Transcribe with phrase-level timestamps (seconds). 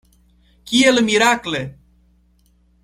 [0.71, 1.61] Kiel mirakle!